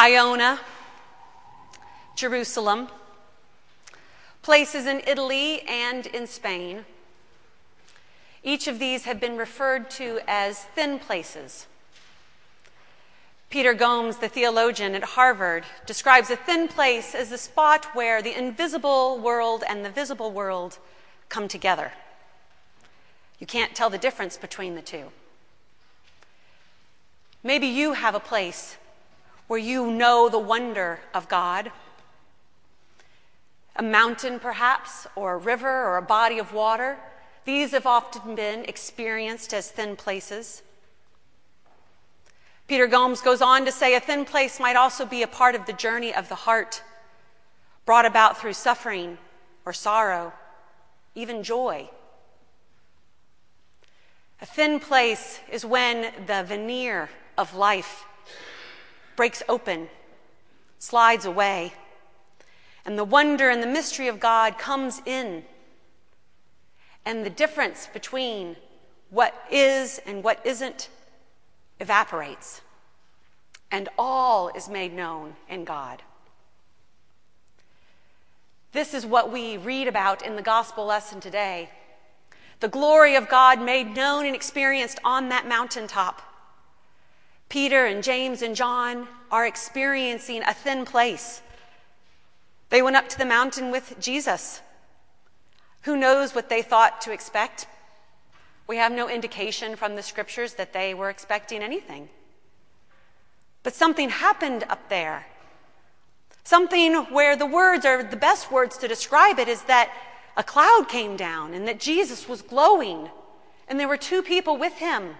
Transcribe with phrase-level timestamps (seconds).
[0.00, 0.58] Iona,
[2.16, 2.88] Jerusalem,
[4.40, 6.86] places in Italy and in Spain.
[8.42, 11.66] Each of these have been referred to as thin places.
[13.50, 18.38] Peter Gomes, the theologian at Harvard, describes a thin place as the spot where the
[18.38, 20.78] invisible world and the visible world
[21.28, 21.92] come together.
[23.38, 25.10] You can't tell the difference between the two.
[27.42, 28.78] Maybe you have a place
[29.50, 31.72] where you know the wonder of God.
[33.74, 36.96] A mountain, perhaps, or a river, or a body of water.
[37.44, 40.62] These have often been experienced as thin places.
[42.68, 45.66] Peter Gomes goes on to say a thin place might also be a part of
[45.66, 46.84] the journey of the heart,
[47.84, 49.18] brought about through suffering
[49.66, 50.32] or sorrow,
[51.16, 51.90] even joy.
[54.40, 58.04] A thin place is when the veneer of life
[59.20, 59.86] breaks open,
[60.78, 61.74] slides away,
[62.86, 65.44] and the wonder and the mystery of God comes in.
[67.04, 68.56] And the difference between
[69.10, 70.88] what is and what isn't
[71.80, 72.62] evaporates,
[73.70, 76.02] and all is made known in God.
[78.72, 81.68] This is what we read about in the gospel lesson today.
[82.60, 86.22] The glory of God made known and experienced on that mountaintop.
[87.50, 91.42] Peter and James and John are experiencing a thin place.
[92.70, 94.62] They went up to the mountain with Jesus.
[95.82, 97.66] Who knows what they thought to expect?
[98.68, 102.08] We have no indication from the scriptures that they were expecting anything.
[103.64, 105.26] But something happened up there.
[106.44, 109.92] Something where the words are the best words to describe it is that
[110.36, 113.10] a cloud came down and that Jesus was glowing
[113.66, 115.16] and there were two people with him.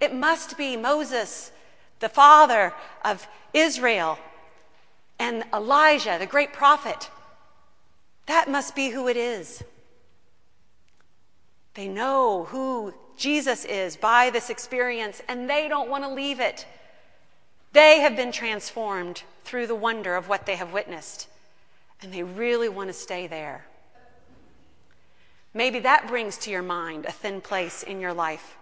[0.00, 1.52] It must be Moses,
[1.98, 2.72] the father
[3.04, 4.18] of Israel,
[5.18, 7.10] and Elijah, the great prophet.
[8.26, 9.62] That must be who it is.
[11.74, 16.66] They know who Jesus is by this experience, and they don't want to leave it.
[17.72, 21.28] They have been transformed through the wonder of what they have witnessed,
[22.00, 23.66] and they really want to stay there.
[25.52, 28.56] Maybe that brings to your mind a thin place in your life.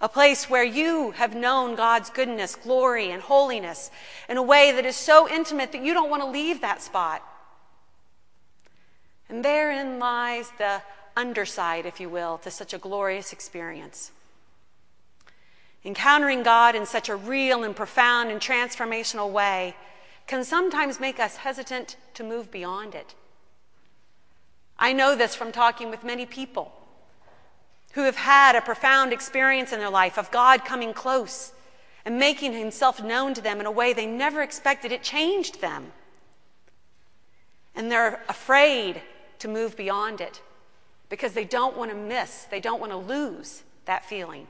[0.00, 3.90] A place where you have known God's goodness, glory, and holiness
[4.28, 7.22] in a way that is so intimate that you don't want to leave that spot.
[9.28, 10.80] And therein lies the
[11.16, 14.10] underside, if you will, to such a glorious experience.
[15.84, 19.76] Encountering God in such a real and profound and transformational way
[20.26, 23.14] can sometimes make us hesitant to move beyond it.
[24.78, 26.72] I know this from talking with many people
[27.92, 31.52] who have had a profound experience in their life of God coming close
[32.04, 34.92] and making himself known to them in a way they never expected.
[34.92, 35.92] It changed them.
[37.74, 39.02] And they're afraid
[39.40, 40.40] to move beyond it
[41.08, 44.46] because they don't want to miss, they don't want to lose that feeling.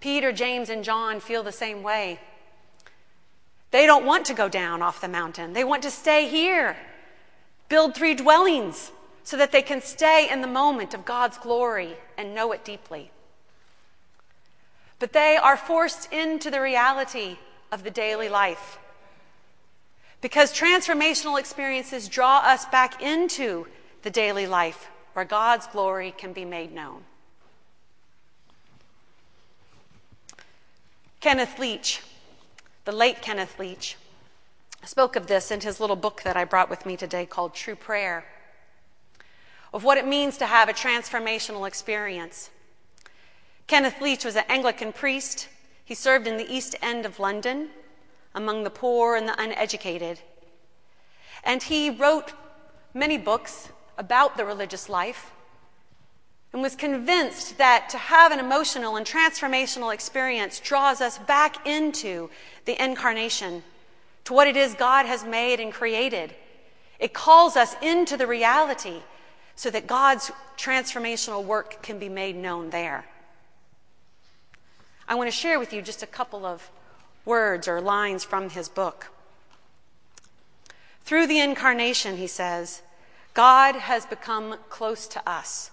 [0.00, 2.18] Peter, James, and John feel the same way.
[3.70, 6.76] They don't want to go down off the mountain, they want to stay here,
[7.68, 8.90] build three dwellings
[9.30, 13.12] so that they can stay in the moment of God's glory and know it deeply.
[14.98, 17.36] But they are forced into the reality
[17.70, 18.80] of the daily life.
[20.20, 23.68] Because transformational experiences draw us back into
[24.02, 27.04] the daily life where God's glory can be made known.
[31.20, 32.02] Kenneth Leech,
[32.84, 33.96] the late Kenneth Leech,
[34.84, 37.76] spoke of this in his little book that I brought with me today called True
[37.76, 38.24] Prayer,
[39.72, 42.50] of what it means to have a transformational experience.
[43.66, 45.48] Kenneth Leech was an Anglican priest.
[45.84, 47.68] He served in the East End of London
[48.34, 50.20] among the poor and the uneducated.
[51.44, 52.32] And he wrote
[52.94, 55.32] many books about the religious life
[56.52, 62.28] and was convinced that to have an emotional and transformational experience draws us back into
[62.64, 63.62] the incarnation,
[64.24, 66.34] to what it is God has made and created.
[66.98, 69.00] It calls us into the reality
[69.60, 73.04] so that God's transformational work can be made known there.
[75.06, 76.70] I want to share with you just a couple of
[77.26, 79.08] words or lines from his book.
[81.04, 82.80] Through the incarnation, he says,
[83.34, 85.70] God has become close to us.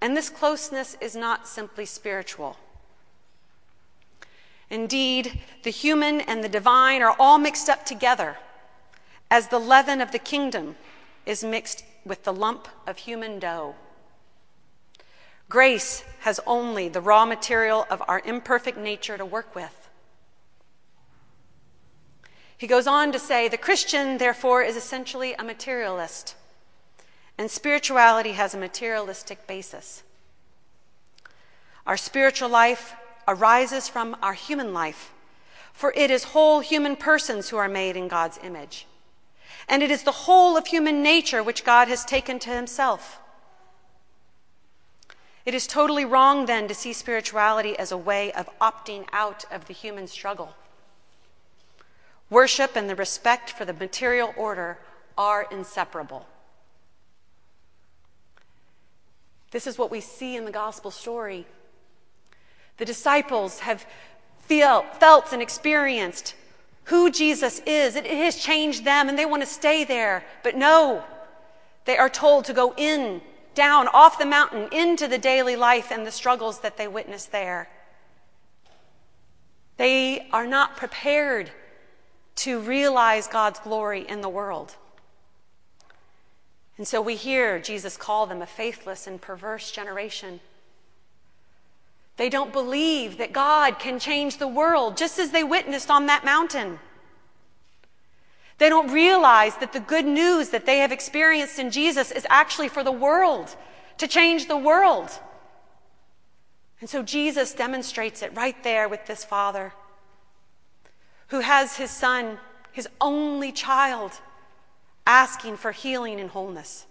[0.00, 2.56] And this closeness is not simply spiritual.
[4.70, 8.38] Indeed, the human and the divine are all mixed up together
[9.30, 10.76] as the leaven of the kingdom
[11.26, 13.74] is mixed with the lump of human dough.
[15.48, 19.88] Grace has only the raw material of our imperfect nature to work with.
[22.56, 26.36] He goes on to say the Christian, therefore, is essentially a materialist,
[27.36, 30.04] and spirituality has a materialistic basis.
[31.86, 32.94] Our spiritual life
[33.26, 35.12] arises from our human life,
[35.72, 38.86] for it is whole human persons who are made in God's image.
[39.68, 43.18] And it is the whole of human nature which God has taken to himself.
[45.44, 49.66] It is totally wrong then to see spirituality as a way of opting out of
[49.66, 50.54] the human struggle.
[52.30, 54.78] Worship and the respect for the material order
[55.18, 56.26] are inseparable.
[59.50, 61.46] This is what we see in the gospel story.
[62.78, 63.84] The disciples have
[64.38, 66.34] feel, felt and experienced
[66.84, 67.96] who Jesus is.
[67.96, 70.24] It has changed them and they want to stay there.
[70.42, 71.04] But no,
[71.84, 73.20] they are told to go in,
[73.54, 77.68] down, off the mountain, into the daily life and the struggles that they witness there.
[79.76, 81.50] They are not prepared
[82.36, 84.76] to realize God's glory in the world.
[86.78, 90.40] And so we hear Jesus call them a faithless and perverse generation.
[92.16, 96.24] They don't believe that God can change the world, just as they witnessed on that
[96.24, 96.78] mountain.
[98.58, 102.68] They don't realize that the good news that they have experienced in Jesus is actually
[102.68, 103.56] for the world,
[103.98, 105.10] to change the world.
[106.80, 109.72] And so Jesus demonstrates it right there with this father
[111.28, 112.38] who has his son,
[112.72, 114.12] his only child,
[115.06, 116.86] asking for healing and wholeness.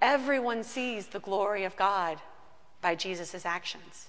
[0.00, 2.18] Everyone sees the glory of God
[2.82, 4.08] by Jesus' actions.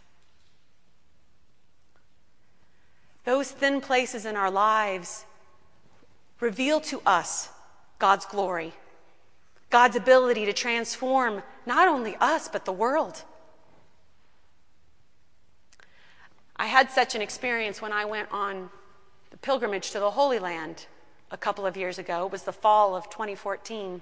[3.24, 5.24] Those thin places in our lives
[6.42, 7.50] reveal to us
[8.00, 8.74] God's glory,
[9.70, 13.24] God's ability to transform not only us, but the world.
[16.58, 18.70] I had such an experience when I went on
[19.32, 20.86] the pilgrimage to the Holy Land
[21.32, 22.26] a couple of years ago.
[22.26, 24.02] It was the fall of 2014.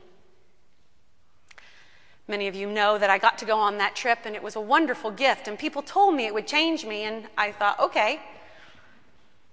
[2.27, 4.55] Many of you know that I got to go on that trip and it was
[4.55, 8.21] a wonderful gift, and people told me it would change me, and I thought, okay,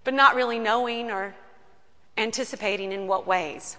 [0.05, 1.35] but not really knowing or
[2.17, 3.77] anticipating in what ways.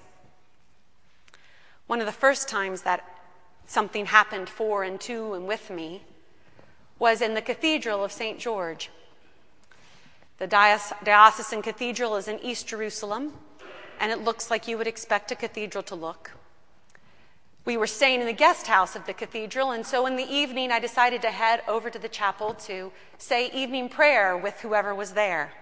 [1.88, 3.04] One of the first times that
[3.66, 6.04] something happened for and to and with me
[6.98, 8.40] was in the Cathedral of St.
[8.40, 8.90] George.
[10.38, 13.34] The diocesan cathedral is in East Jerusalem,
[14.00, 16.32] and it looks like you would expect a cathedral to look.
[17.70, 20.72] We were staying in the guest house of the cathedral, and so in the evening
[20.72, 25.12] I decided to head over to the chapel to say evening prayer with whoever was
[25.12, 25.54] there.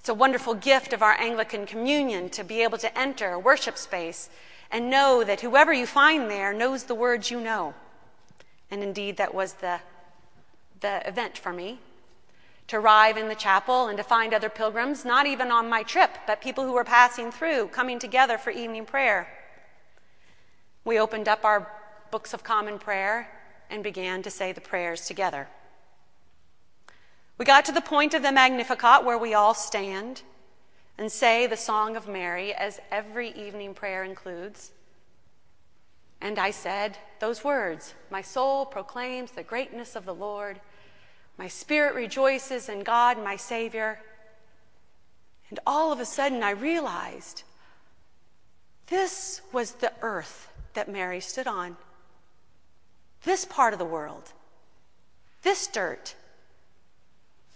[0.00, 3.78] It's a wonderful gift of our Anglican communion to be able to enter a worship
[3.78, 4.28] space
[4.70, 7.72] and know that whoever you find there knows the words you know.
[8.70, 9.80] And indeed, that was the,
[10.80, 11.78] the event for me
[12.66, 16.10] to arrive in the chapel and to find other pilgrims, not even on my trip,
[16.26, 19.26] but people who were passing through, coming together for evening prayer.
[20.84, 21.70] We opened up our
[22.10, 23.28] books of common prayer
[23.70, 25.48] and began to say the prayers together.
[27.38, 30.22] We got to the point of the Magnificat where we all stand
[30.96, 34.70] and say the Song of Mary, as every evening prayer includes.
[36.20, 40.60] And I said those words My soul proclaims the greatness of the Lord.
[41.36, 44.00] My spirit rejoices in God, my Savior.
[45.50, 47.42] And all of a sudden, I realized
[48.86, 51.76] this was the earth that Mary stood on.
[53.24, 54.32] This part of the world,
[55.42, 56.14] this dirt,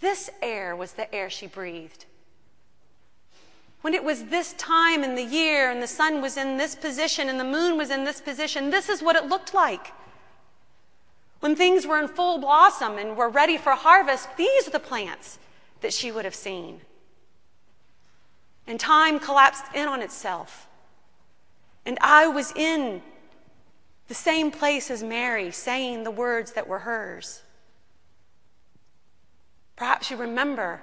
[0.01, 2.07] this air was the air she breathed.
[3.81, 7.29] When it was this time in the year and the sun was in this position
[7.29, 9.93] and the moon was in this position, this is what it looked like.
[11.41, 15.39] When things were in full blossom and were ready for harvest, these are the plants
[15.81, 16.81] that she would have seen.
[18.67, 20.68] And time collapsed in on itself.
[21.85, 23.03] And I was in
[24.09, 27.43] the same place as Mary, saying the words that were hers.
[29.77, 30.81] Perhaps you remember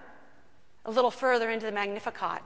[0.86, 2.42] a little further into the Magnificat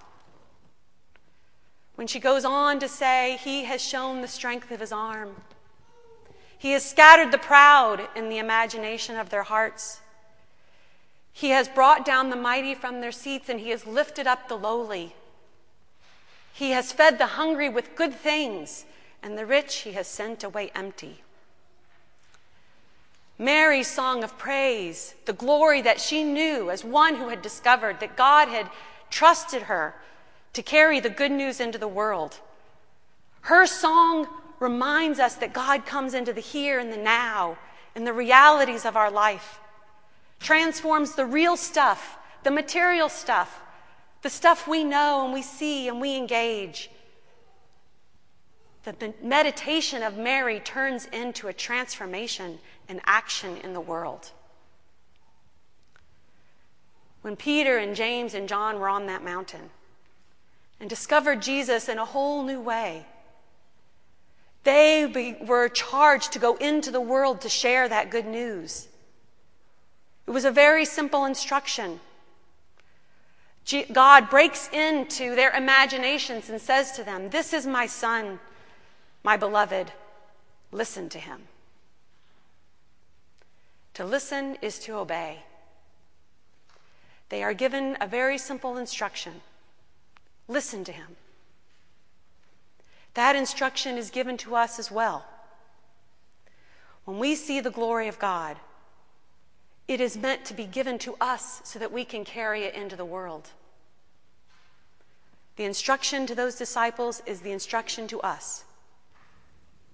[1.99, 5.35] when she goes on to say, He has shown the strength of His arm.
[6.57, 9.99] He has scattered the proud in the imagination of their hearts.
[11.33, 14.57] He has brought down the mighty from their seats, and He has lifted up the
[14.57, 15.13] lowly.
[16.53, 18.85] He has fed the hungry with good things,
[19.23, 21.23] and the rich he has sent away empty.
[23.37, 28.17] Mary's song of praise, the glory that she knew as one who had discovered that
[28.17, 28.69] God had
[29.09, 29.95] trusted her
[30.53, 32.39] to carry the good news into the world.
[33.41, 34.27] Her song
[34.59, 37.57] reminds us that God comes into the here and the now
[37.95, 39.59] and the realities of our life,
[40.39, 43.61] transforms the real stuff, the material stuff,
[44.21, 46.89] the stuff we know and we see and we engage.
[48.83, 54.31] The meditation of Mary turns into a transformation and action in the world.
[57.21, 59.69] When Peter and James and John were on that mountain
[60.79, 63.05] and discovered Jesus in a whole new way,
[64.63, 68.87] they be, were charged to go into the world to share that good news.
[70.27, 71.99] It was a very simple instruction.
[73.91, 78.39] God breaks into their imaginations and says to them, This is my son,
[79.23, 79.91] my beloved.
[80.71, 81.41] Listen to him.
[83.95, 85.43] To listen is to obey.
[87.29, 89.41] They are given a very simple instruction
[90.49, 91.15] listen to him.
[93.13, 95.25] That instruction is given to us as well.
[97.05, 98.57] When we see the glory of God,
[99.87, 102.95] it is meant to be given to us so that we can carry it into
[102.95, 103.49] the world.
[105.59, 108.63] The instruction to those disciples is the instruction to us.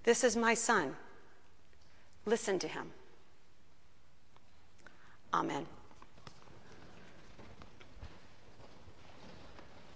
[0.04, 0.96] This is my son.
[2.28, 2.92] Listen to him.
[5.34, 5.66] Amen.